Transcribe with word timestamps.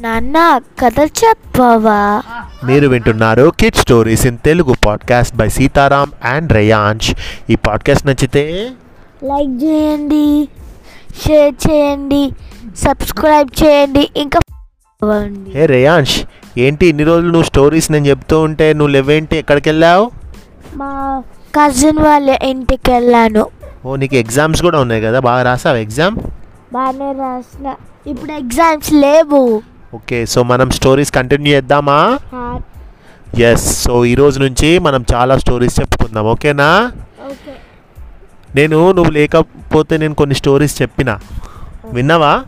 నాన్న 0.00 0.36
కథ 0.80 0.98
చెప్పవా? 1.18 2.00
మీరు 2.64 2.86
వింటున్నారు 2.88 3.52
kid 3.58 3.76
stories 3.76 4.26
in 4.26 4.38
Telugu 4.38 4.74
podcast 4.86 5.36
by 5.36 5.48
Sitaram 5.48 6.08
and 6.24 6.52
Reyansh 6.52 7.08
ఈ 7.50 7.56
పాడ్కాస్ట్ 7.66 8.06
నచ్చితే 8.06 8.44
లైక్ 9.24 9.54
చేయండి 9.64 10.24
షేర్ 11.22 11.54
చేయండి 11.64 12.22
సబ్స్క్రైబ్ 12.76 13.50
చేయండి 13.62 14.04
ఇంకా. 14.16 14.40
హే 15.54 15.66
రేయాంష్ 15.66 16.16
ఏంటి 16.58 16.86
ఇన్ని 16.86 17.04
రోజులు 17.04 17.30
నువ్వు 17.30 17.46
స్టోరీస్ 17.46 17.92
నేను 17.92 18.06
చెప్తూ 18.06 18.40
ఉంటే 18.40 18.72
నువ్వు 18.72 18.92
లేవేంటి? 18.92 19.36
ఎక్కడికి 19.36 19.68
వెళ్ళావు 19.68 20.04
మా 20.76 20.90
కజిన్ 21.56 21.98
వాళ్ళ 21.98 22.30
ఇంటికి 22.42 22.90
వెళ్ళాను 22.90 23.44
ఓ 23.84 23.96
నీకు 23.96 24.16
ఎగ్జామ్స్ 24.16 24.62
కూడా 24.62 24.80
ఉన్నాయి 24.80 25.02
కదా? 25.02 25.20
బాగా 25.20 25.42
రాసావు 25.42 25.76
ఎగ్జామ్ 25.76 26.16
బాగానే 26.72 27.12
రాసిన. 27.20 27.68
ఇప్పుడు 28.06 28.32
ఎగ్జామ్స్ 28.32 28.92
లేవు. 28.92 29.40
ఓకే 29.94 30.26
సో 30.26 30.42
మనం 30.42 30.70
స్టోరీస్ 30.70 31.12
కంటిన్యూ 31.12 31.52
చేద్దామా? 31.52 32.18
ఎస్ 33.38 33.82
సో 33.82 34.04
ఈ 34.04 34.14
రోజు 34.14 34.40
నుంచి 34.40 34.78
మనం 34.78 35.04
చాలా 35.14 35.38
స్టోరీస్ 35.38 35.80
చెప్పుకుందాం 35.80 36.24
ఓకేనా? 36.24 36.92
ఓకే. 37.26 37.54
నేను 38.54 38.92
నువ్వు 38.92 39.12
లేకపోతే 39.12 39.96
నేను 39.96 40.14
కొన్ని 40.14 40.34
స్టోరీస్ 40.36 40.82
చెప్పిన. 40.82 41.18
విన్నావా? 41.92 42.44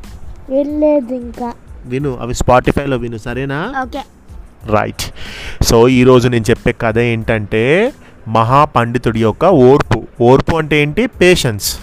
వెళ్ళలేదు 0.51 1.15
ఇంకా. 1.15 1.52
విను 1.87 2.18
అవి 2.20 2.34
స్పాటిఫైలో 2.34 2.96
విను 2.96 3.16
సరేనా? 3.16 3.87
రైట్ 4.66 5.02
సో 5.65 5.88
ఈరోజు 5.88 6.29
నేను 6.29 6.45
చెప్పే 6.51 6.73
కథ 6.73 6.98
ఏంటంటే 6.98 7.93
మహాపండితుడి 8.29 9.20
యొక్క 9.20 9.45
ఓర్పు. 9.45 10.02
ఓర్పు 10.20 10.56
అంటే 10.56 10.82
ఏంటి? 10.82 11.06
పేషెన్స్ 11.06 11.79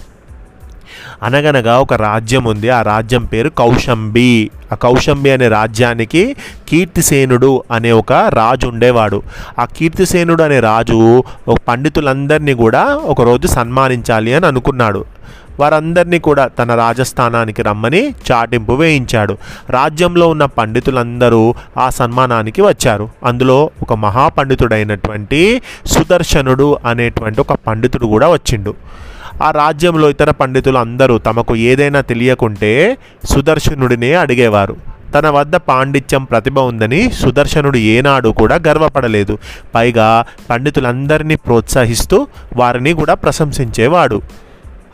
అనగనగా 1.23 1.79
ఒక 1.79 1.93
రాజ్యం 1.93 2.43
ఉంది. 2.43 2.69
ఆ 2.69 2.81
రాజ్యం 2.81 3.25
పేరు 3.25 3.49
కౌశంబి. 3.49 4.51
ఆ 4.71 4.75
కౌశంబి 4.75 5.31
అనే 5.31 5.47
రాజ్యానికి 5.47 6.35
కీర్తిసేనుడు 6.69 7.63
అనే 7.71 7.91
ఒక 7.91 8.13
రాజు 8.13 8.67
ఉండేవాడు. 8.67 9.21
ఆ 9.59 9.65
కీర్తిసేనుడు 9.65 10.43
అనే 10.43 10.59
రాజు 10.59 11.23
ఒక 11.47 11.57
పండితులందరినీ 11.67 12.53
కూడా 12.53 12.85
ఒకరోజు 12.85 13.47
సన్మానించాలి 13.47 14.33
అని 14.33 14.45
అనుకున్నాడు. 14.45 15.05
వారందరినీ 15.59 16.19
కూడా 16.19 16.47
తన 16.47 16.75
రాజస్థానానికి 16.75 17.61
రమ్మని 17.61 18.15
చాటింపు 18.31 18.71
వేయించాడు. 18.71 19.37
రాజ్యంలో 19.69 20.27
ఉన్న 20.27 20.45
పండితులందరూ 20.45 21.53
ఆ 21.77 21.89
సన్మానానికి 21.89 22.61
వచ్చారు. 22.61 23.09
అందులో 23.25 23.69
ఒక 23.81 23.93
మహాపండితుడైనటువంటి 23.93 25.61
సుదర్శనుడు 25.85 26.77
అనేటువంటి 26.85 27.41
ఒక 27.41 27.53
పండితుడు 27.53 28.05
కూడా 28.05 28.27
వచ్చిండు. 28.27 28.73
ఆ 29.43 29.51
రాజ్యంలో 29.51 30.09
ఇతర 30.09 30.31
పండితులు 30.31 30.77
అందరూ 30.77 31.17
తమకు 31.17 31.55
ఏదైనా 31.55 32.01
తెలియకుంటే 32.01 32.97
సుదర్శనుడినే 33.29 34.13
అడిగేవారు. 34.13 34.75
తన 35.13 35.29
వద్ద 35.29 35.55
పాండిత్యం 35.55 36.23
ప్రతిభ 36.23 36.59
ఉందని 36.59 37.11
సుదర్శనుడు 37.11 37.77
ఏనాడు 37.77 38.29
కూడా 38.29 38.59
గర్వపడలేదు. 38.67 39.37
పైగా 39.75 40.25
పండితులందరినీ 40.49 41.35
ప్రోత్సహిస్తూ 41.35 42.27
వారిని 42.55 42.93
కూడా 42.93 43.13
ప్రశంసించేవాడు. 43.13 44.21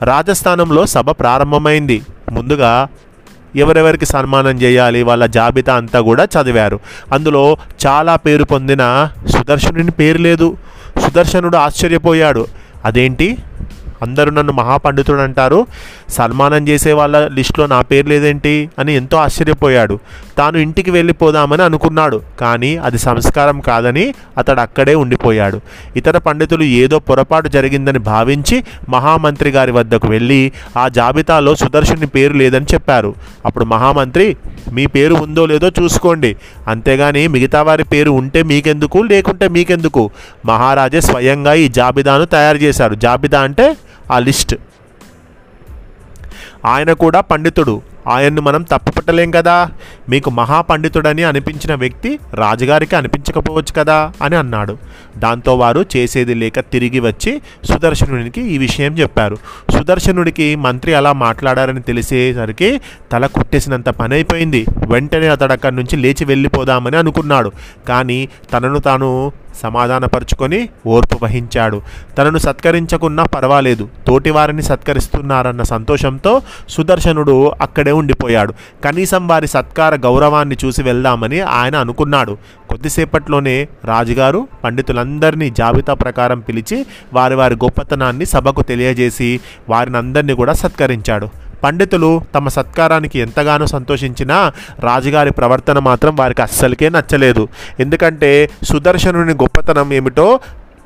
రాజస్థానంలో 0.04 0.86
సభ 0.86 1.10
ప్రారంభమైంది. 1.10 2.02
ముందుగా 2.32 2.88
ఎవరెవరికి 3.56 4.06
సన్మానం 4.06 4.62
చేయాలి 4.62 5.04
వాళ్ళ 5.04 5.26
జాబితా 5.26 5.76
అంతా 5.76 6.02
కూడా 6.02 6.24
చదివారు. 6.24 6.80
అందులో 7.14 7.58
చాలా 7.88 8.16
పేరు 8.16 8.44
పొందిన 8.44 9.10
సుదర్శనుని 9.28 9.92
పేరు 9.92 10.18
లేదు. 10.18 10.58
సుదర్శనుడు 11.06 11.58
ఆశ్చర్యపోయాడు. 11.58 12.48
అదేంటి? 12.86 13.38
అందరూ 14.06 14.32
నన్ను 14.32 14.54
మహాపండితుడు 14.54 15.18
అంటారు. 15.18 15.68
సన్మానం 16.10 16.68
చేసే 16.68 16.94
వాళ్ళ 16.94 17.28
లిస్టులో 17.28 17.68
నా 17.68 17.82
పేరు 17.82 18.08
లేదేంటి? 18.08 18.70
అని 18.80 18.96
ఎంతో 18.96 19.18
ఆశ్చర్యపోయాడు. 19.18 20.00
తాను 20.38 20.58
ఇంటికి 20.58 20.92
వెళ్ళిపోదామని 20.92 21.64
అనుకున్నాడు. 21.64 22.22
కానీ 22.42 22.78
అది 22.78 22.98
సంస్కారం 22.98 23.60
కాదని 23.60 24.14
అతడు 24.38 24.60
అక్కడే 24.60 24.96
ఉండిపోయాడు. 24.96 25.62
ఇతర 25.96 26.18
పండితులు 26.18 26.64
ఏదో 26.64 27.00
పొరపాటు 27.00 27.48
జరిగిందని 27.48 28.00
భావించి 28.00 28.64
మహామంత్రి 28.90 29.50
గారి 29.50 29.72
వద్దకు 29.72 30.08
వెళ్ళి 30.08 30.52
ఆ 30.78 30.88
జాబితాలో 30.88 31.56
సుదర్శుని 31.56 32.08
పేరు 32.08 32.34
లేదని 32.34 32.66
చెప్పారు. 32.74 33.16
అప్పుడు 33.46 33.66
మహామంత్రి 33.66 34.38
మీ 34.74 34.86
పేరు 34.86 35.14
ఉందో 35.14 35.46
లేదో 35.46 35.68
చూసుకోండి. 35.68 36.36
అంతేగాని 36.68 37.28
మిగతా 37.28 37.62
వారి 37.62 37.84
పేరు 37.84 38.12
ఉంటే 38.12 38.44
మీకెందుకు? 38.44 38.98
లేకుంటే 38.98 39.48
మీకెందుకు? 39.48 40.10
మహారాజే 40.46 41.02
స్వయంగా 41.02 41.54
ఈ 41.54 41.68
జాబితాను 41.68 42.26
తయారు 42.26 42.58
చేశారు. 42.58 42.96
జాబితా 42.96 43.42
అంటే 43.42 43.78
ఆ 44.12 44.20
లిస్ట్. 44.20 44.56
ఆయన 46.66 46.94
కూడా 46.94 47.22
పండితుడు. 47.22 47.82
ఆయన్ను 48.08 48.42
మనం 48.42 48.62
తప్పుపట్టలేం 48.62 49.32
కదా. 49.32 49.72
మీకు 50.10 50.30
మహాపండితుడని 50.30 51.24
అనిపించిన 51.24 51.76
వ్యక్తి 51.76 52.20
రాజుగారికి 52.34 52.96
అనిపించకపోవచ్చు 52.96 53.74
కదా 53.78 54.12
అని 54.22 54.36
అన్నాడు. 54.36 54.78
దాంతో 55.18 55.56
వారు 55.56 55.86
చేసేది 55.98 56.34
లేక 56.34 56.60
తిరిగి 56.60 57.00
వచ్చి 57.00 57.42
సుదర్శనునికి 57.64 58.42
ఈ 58.42 58.58
విషయం 58.58 58.94
చెప్పారు. 58.94 59.36
సుదర్శనుడికి 59.70 60.56
మంత్రి 60.56 60.94
అలా 60.94 61.14
మాట్లాడారని 61.14 61.82
తెలిసేసరికి 61.82 62.82
తల 63.12 63.26
కుట్టేసినంత 63.26 63.90
పని 63.90 64.14
అయిపోయింది 64.14 64.66
వెంటనే 64.78 65.28
అతడు 65.28 65.54
అక్కడి 65.54 65.76
నుంచి 65.76 65.98
లేచి 65.98 66.26
వెళ్ళిపోదామని 66.26 66.98
అనుకున్నాడు. 66.98 67.52
కానీ 67.88 68.30
తనను 68.54 68.80
తాను 68.80 69.32
సమాధానపరుచుకొని 69.64 70.70
ఓర్పు 70.88 71.20
వహించాడు. 71.24 71.82
తనను 72.18 72.38
సత్కరించకున్నా 72.38 73.24
పర్వాలేదు. 73.24 73.90
తోటివారిని 74.08 74.64
సత్కరిస్తున్నారన్న 74.64 75.64
సంతోషంతో 75.64 76.42
సుదర్శనుడు 76.70 77.52
అక్కడే 77.62 77.92
ఉండిపోయాడు. 77.96 78.54
కనీసం 78.86 79.28
వారి 79.28 79.48
సత్కార 79.48 79.96
గౌరవాన్ని 79.96 80.58
చూసి 80.66 80.84
వెళ్దామని 80.84 81.42
ఆయన 81.42 81.76
అనుకున్నాడు. 81.76 82.38
కొద్దిసేపట్లోనే 82.70 83.68
రాజుగారు 83.86 84.48
పండితులందరినీ 84.64 85.50
జాబితా 85.50 85.94
ప్రకారం 85.94 86.40
పిలిచి 86.40 86.86
వారి 87.14 87.36
వారి 87.36 87.56
గొప్పతనాన్ని 87.56 88.26
సభకు 88.26 88.62
తెలియజేసి 88.62 89.40
వారిని 89.70 89.98
అందరినీ 89.98 90.34
కూడా 90.34 90.54
సత్కరించాడు. 90.54 91.30
పండితులు 91.64 92.22
తమ 92.36 92.48
సత్కారానికి 92.48 93.20
ఎంతగానో 93.20 93.66
సంతోషించినా 93.66 94.52
రాజుగారి 94.80 95.32
ప్రవర్తన 95.32 95.80
మాత్రం 95.80 96.16
వారికి 96.16 96.42
అస్సలకే 96.42 96.90
నచ్చలేదు. 96.90 97.48
ఎందుకంటే 97.80 98.50
సుదర్శనుని 98.64 99.34
గొప్పతనం 99.34 99.94
ఏమిటో 99.94 100.40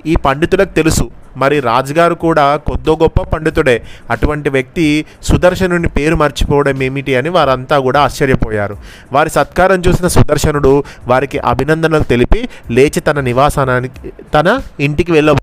ఈ 0.05 0.15
పండితులకు 0.15 0.73
తెలుసు. 0.73 1.09
మరి 1.37 1.59
రాజుగారు 1.59 2.15
కూడా 2.15 2.57
కొద్దో 2.57 2.97
గొప్ప 3.01 3.21
పండితుడే. 3.21 3.83
అటువంటి 4.09 4.49
వ్యక్తి 4.49 5.05
సుదర్శనుని 5.23 5.87
పేరు 5.87 6.15
మర్చిపోవడం 6.15 6.83
ఏమిటి 6.83 7.15
అని 7.15 7.29
వారంతా 7.29 7.79
కూడా 7.79 8.01
ఆశ్చర్యపోయారు. 8.01 8.77
వారి 9.11 9.29
సత్కారం 9.29 9.83
చూసిన 9.87 10.07
సుదర్శనుడు 10.07 10.83
వారికి 11.07 11.37
అభినందనలు 11.37 12.03
తెలిపి 12.03 12.49
లేచి 12.71 12.99
తన 12.99 13.19
నివాసానికి 13.19 14.13
తన 14.33 14.61
ఇంటికి 14.79 15.11
వెళ్ళ 15.11 15.35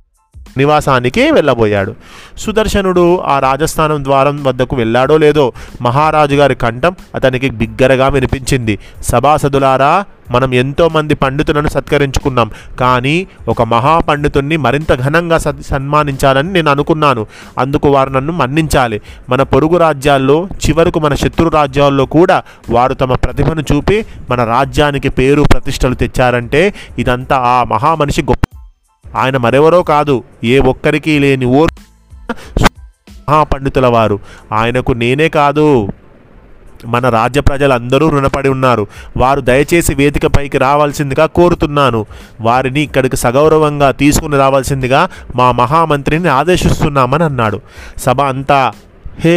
నివాసానికి 0.56 1.30
వెళ్ళబోయాడు. 1.30 1.94
సుదర్శనుడు 2.38 3.18
ఆ 3.18 3.38
రాజస్థానం 3.38 4.04
ద్వారం 4.04 4.44
వద్దకు 4.44 4.76
వెళ్ళాడో 4.76 5.16
లేదో 5.16 5.52
మహారాజు 5.82 6.34
గారి 6.34 6.54
కంఠం 6.54 6.96
అతనికి 7.14 7.50
బిగ్గరగా 7.50 8.08
వినిపించింది. 8.08 8.78
సభాసదులారా 9.02 10.04
మనం 10.30 10.54
ఎంతోమంది 10.54 11.14
పండితులను 11.14 11.68
సత్కరించుకున్నాం. 11.68 12.50
కానీ 12.80 13.26
ఒక 13.48 13.62
మహాపండితుణ్ణి 13.62 14.56
మరింత 14.56 14.94
ఘనంగా 14.94 15.38
సత్ 15.38 15.62
సన్మానించాలని 15.62 16.52
నేను 16.52 16.70
అనుకున్నాను. 16.70 17.26
అందుకు 17.58 17.88
వారు 17.88 18.10
నన్ను 18.10 18.32
మన్నించాలి. 18.32 19.00
మన 19.28 19.42
పొరుగు 19.42 19.76
రాజ్యాల్లో 19.76 20.48
చివరకు 20.68 21.00
మన 21.00 21.14
శత్రు 21.14 21.48
రాజ్యాల్లో 21.48 22.06
కూడా 22.06 22.42
వారు 22.70 22.94
తమ 22.94 23.14
ప్రతిభను 23.14 23.64
చూపి 23.72 24.06
మన 24.30 24.44
రాజ్యానికి 24.44 25.08
పేరు 25.08 25.42
ప్రతిష్టలు 25.42 25.94
తెచ్చారంటే 25.94 26.74
ఇదంతా 26.98 27.36
ఆ 27.36 27.64
మహామనిషి 27.64 28.22
గొప్ప 28.22 28.55
ఆయన 29.14 29.36
మరెవరో 29.36 29.82
కాదు 29.82 30.24
ఏ 30.44 30.58
ఒక్కరికి 30.58 31.18
లేని 31.18 31.44
ఓర్ 31.44 31.70
మహాపండితుల 33.30 33.86
వారు. 33.86 34.18
ఆయనకు 34.52 34.92
నేనే 34.92 35.28
కాదు. 35.28 35.88
మన 36.86 37.08
రాజ్య 37.08 37.40
ప్రజలందరూ 37.40 38.08
రుణపడి 38.08 38.48
ఉన్నారు. 38.48 38.86
వారు 39.16 39.40
దయచేసి 39.40 39.94
వేదికపైకి 39.94 40.58
రావాల్సిందిగా 40.58 41.26
కోరుతున్నాను. 41.26 42.06
వారిని 42.40 42.80
ఇక్కడికి 42.80 43.16
సగౌరవంగా 43.16 43.90
తీసుకుని 43.90 44.36
రావాల్సిందిగా 44.36 45.08
మా 45.36 45.52
మహామంత్రిని 45.52 46.28
ఆదేశిస్తున్నామని 46.28 47.24
అన్నాడు. 47.24 47.60
సభ 47.96 48.20
అంతా 48.20 48.72
హే 49.18 49.36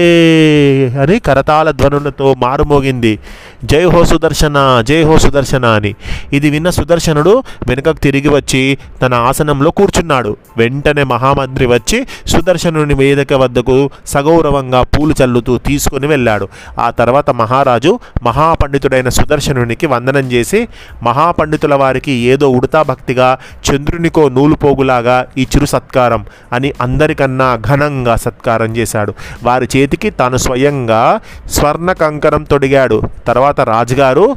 అని 1.02 1.20
కరతాళ 1.20 1.72
ధ్వనులతో 1.72 2.36
మారుమోగింది. 2.38 3.20
జై 3.64 3.84
హో 3.84 4.06
సుదర్శన 4.06 4.84
జై 4.88 5.04
హో 5.04 5.18
సుదర్శన 5.18 5.66
అని. 5.66 5.96
ఇది 6.34 6.50
విన్న 6.50 6.70
సుదర్శనుడు 6.70 7.44
వెనుకకు 7.70 8.00
తిరిగి 8.00 8.30
వచ్చి 8.30 8.78
తన 9.02 9.14
ఆసనంలో 9.14 9.72
కూర్చున్నాడు. 9.72 10.38
వెంటనే 10.58 11.04
మహామంత్రి 11.04 11.66
వచ్చి 11.66 12.08
సుదర్శనుని 12.28 12.94
వేదిక 12.94 13.34
వద్దకు 13.34 13.90
సగౌరవంగా 14.06 14.82
పూలు 14.82 15.16
చల్లుతూ 15.24 15.58
తీసుకుని 15.58 16.08
వెళ్ళాడు. 16.08 16.48
ఆ 16.80 16.90
తర్వాత 16.90 17.30
మహారాజు 17.30 18.00
మహాపండితుడైన 18.24 19.10
సుదర్శనునికి 19.10 19.86
వందనం 19.86 20.32
చేసి 20.32 20.68
మహాపండితుల 21.04 21.74
వారికి 21.76 22.12
ఏదో 22.12 22.50
ఉడతా 22.50 22.82
భక్తిగా 22.82 23.38
చంద్రునికో 23.72 24.30
నూలు 24.30 24.56
పోగులాగా 24.56 25.26
ఈ 25.38 25.42
చిరు 25.56 25.66
సత్కారం 25.66 26.26
అని 26.54 26.74
అందరికన్నా 26.82 27.56
ఘనంగా 27.56 28.16
సత్కారం 28.16 28.78
చేశాడు. 28.78 29.14
వారి 29.44 29.69
చేతికి 29.76 30.10
తాను 30.10 30.38
స్వయంగా 30.38 31.20
స్వర్ణ 31.50 31.92
కంకణం 31.92 32.44
తొడిగాడు. 32.44 33.02
తర్వాత 33.28 33.62
రాజుగారు 33.62 34.36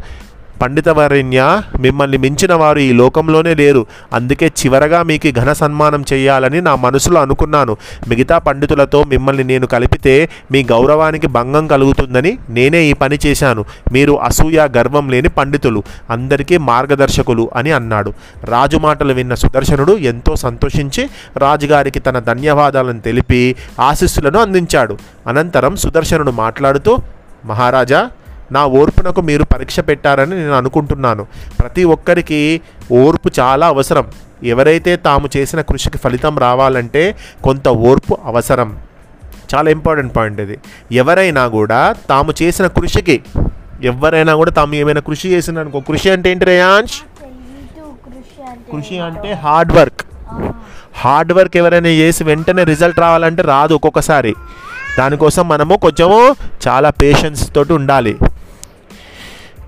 పండితవరణ్య 0.60 1.62
మిమ్మల్ని 1.80 2.16
మించిన 2.16 2.54
వారు 2.54 2.78
ఈ 2.78 2.92
లోకంలోనే 2.92 3.54
లేరు. 3.54 3.86
అందుకే 4.12 4.46
చివరగా 4.46 5.02
మీకు 5.02 5.30
ఘన 5.40 5.52
సన్మానం 5.52 6.04
చేయాలని 6.12 6.60
నా 6.60 6.74
మనసులో 6.74 7.20
అనుకున్నాను. 7.20 7.76
మిగతా 8.08 8.38
పండితులతో 8.38 9.04
మిమ్మల్ని 9.04 9.44
నేను 9.44 9.66
కలిపితే 9.66 10.28
మీ 10.52 10.62
గౌరవానికి 10.62 11.26
భంగం 11.26 11.66
కలుగుతుందని 11.66 12.38
నేనే 12.50 12.82
ఈ 12.82 12.92
పని 12.92 13.18
చేశాను. 13.26 13.64
మీరు 13.92 14.12
అసూయ 14.12 14.68
గర్వం 14.76 15.10
లేని 15.10 15.28
పండితులు 15.28 15.82
అందరికీ 16.10 16.56
మార్గదర్శకులు 16.56 17.50
అని 17.56 17.72
అన్నాడు. 17.72 18.12
రాజు 18.44 18.76
మాటలు 18.76 19.12
విన్న 19.12 19.34
సుదర్శనుడు 19.34 19.92
ఎంతో 19.92 20.36
సంతోషించి 20.36 21.08
రాజుగారికి 21.36 22.00
తన 22.00 22.18
ధన్యవాదాలను 22.18 23.00
తెలిపి 23.00 23.56
ఆశీస్సులను 23.80 24.38
అందించాడు. 24.38 24.98
అనంతరం 25.26 25.76
సుదర్శనుడు 25.76 26.30
మాట్లాడుతూ 26.30 26.98
మహారాజా 27.44 28.10
నా 28.52 28.62
ఓర్పునకు 28.66 29.20
మీరు 29.20 29.44
పరీక్ష 29.44 29.80
పెట్టారని 29.80 30.34
నేను 30.36 30.52
అనుకుంటున్నాను. 30.52 31.26
ప్రతి 31.60 31.84
ఒక్కరికి 31.84 32.40
ఓర్పు 32.92 33.30
చాలా 33.40 33.66
అవసరం. 33.66 34.06
ఎవరైతే 34.44 34.96
తాము 34.96 35.28
చేసిన 35.36 35.60
కృషికి 35.60 35.98
ఫలితం 35.98 36.38
రావాలంటే 36.38 37.02
కొంత 37.44 37.68
ఓర్పు 37.68 38.18
అవసరం. 38.24 38.70
చాలా 39.54 39.70
ఇంపార్టెంట్ 39.70 40.16
పాయింట్ 40.16 40.40
ఇది. 40.40 40.56
ఎవరైనా 40.92 41.48
కూడా 41.48 41.94
తాము 42.08 42.34
చేసిన 42.42 42.66
కృషికి 42.66 43.16
ఎవరైనా 43.82 44.34
కూడా 44.34 44.50
తాము 44.50 44.74
ఏమైనా 44.74 45.00
కృషి 45.00 45.28
చేసిన 45.28 45.58
అనుకో 45.58 45.80
కృషి 45.80 46.10
అంటే 46.10 46.30
ఏంటి 46.30 46.44
రేయాంష్? 46.44 46.92
కృషి 46.92 48.42
అంటే 48.50 48.70
కృషి 48.72 48.98
అంటే 48.98 49.32
హార్డ్ 49.32 49.72
వర్క్. 49.72 50.02
హార్డ్ 50.96 51.32
వర్క్ 51.32 51.56
ఎవరైనా 51.56 51.88
చేసి 51.88 52.24
వెంటనే 52.24 52.64
రిజల్ట్ 52.64 53.00
రావాలంటే 53.00 53.42
రాదు 53.42 53.74
ఒక్కొక్కసారి. 53.74 54.34
దానికోసం 54.98 55.48
మనము 55.48 55.76
కొంచెము 55.76 56.18
చాలా 56.68 56.90
పేషెన్స్ 56.90 57.54
తోటి 57.54 57.72
ఉండాలి. 57.72 58.18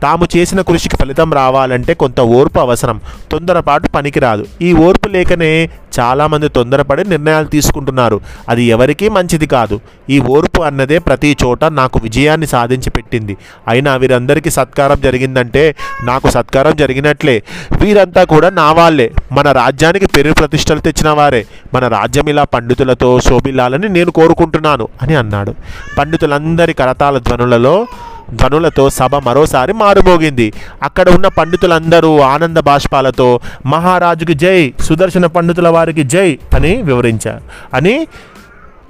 తాము 0.03 0.27
చేసిన 0.37 0.61
కృషికి 0.61 0.97
ఫలితం 0.97 1.33
రావాలంటే 1.33 1.95
కొంత 1.95 2.21
ఓర్పు 2.21 2.59
అవసరం. 2.59 3.01
తొందరపాటు 3.31 3.89
పనికిరాదు 3.89 4.47
ఈ 4.63 4.73
ఓర్పు 4.73 5.09
లేకనే 5.09 5.71
చాలామంది 6.01 6.49
తొందరపడి 6.49 7.09
నిర్ణయాలు 7.09 7.47
తీసుకుంటున్నారు. 7.47 8.21
అది 8.49 8.65
ఎవరికీ 8.65 9.09
మంచిది 9.09 9.47
కాదు. 9.47 9.81
ఈ 10.11 10.21
ఓర్పు 10.21 10.63
అన్నదే 10.63 10.99
ప్రతి 10.99 11.37
చోట 11.45 11.65
నాకు 11.65 12.01
విజయాన్ని 12.03 12.47
సాధించి 12.47 12.91
పెట్టింది. 12.91 13.37
అయినా 13.69 13.97
వీరందరికీ 13.97 14.51
సత్కారం 14.51 15.01
జరిగిందంటే 15.01 15.77
నాకు 16.05 16.31
సత్కారం 16.31 16.77
జరిగినట్లే. 16.77 17.43
వీరంతా 17.81 18.25
కూడా 18.25 18.51
నా 18.51 18.73
వాళ్ళే. 18.73 19.13
మన 19.33 19.53
రాజ్యానికి 19.53 20.07
పెరు 20.07 20.33
ప్రతిష్టలు 20.33 20.81
తెచ్చిన 20.81 21.11
వారే. 21.11 21.47
మన 21.75 21.89
రాజ్యం 21.89 22.29
ఇలా 22.29 22.45
పండితులతో 22.45 23.21
శోభిల్లాలని 23.21 23.89
నేను 23.89 24.11
కోరుకుంటున్నాను 24.11 24.89
అని 25.03 25.15
అన్నాడు. 25.15 25.55
పండితులందరి 25.99 26.73
కరతాల 26.73 27.19
ధ్వనులలో 27.19 27.87
ధ్వనులతో 28.31 28.91
సభ 28.91 29.17
మరోసారి 29.17 29.73
మారుమోగింది. 29.73 30.53
అక్కడ 30.83 31.09
ఉన్న 31.09 31.29
పండితులందరూ 31.29 32.21
ఆనంద 32.21 32.59
బాష్పాలతో 32.59 33.41
మహారాజుకి 33.67 34.35
జై 34.35 34.75
సుదర్శన 34.81 35.27
పండితుల 35.27 35.69
వారికి 35.69 36.03
జై 36.03 36.39
అని 36.55 36.83
వివరించారు. 36.83 37.43
అని 37.75 38.07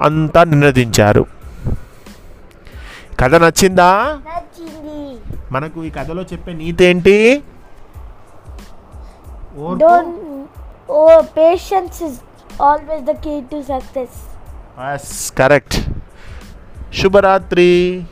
అంతా 0.00 0.44
నినదించారు. 0.44 1.26
కథ 3.20 3.34
నచ్చిందా? 3.34 4.18
మనకు 5.52 5.84
ఈ 5.84 5.90
కథలో 5.90 6.22
చెప్పే 6.22 6.52
నీతి 6.52 6.84
ఏంటి 6.84 7.42
ఓర్పు. 9.58 9.78
Don't 9.80 10.46
oh 10.90 11.20
patience 11.20 12.02
is 12.02 12.18
always 12.62 13.02
the 13.02 13.10
key 13.10 13.40
to 13.40 13.62
success 13.62 15.32
correct 15.38 15.74
శుభరాత్రి. 17.02 18.02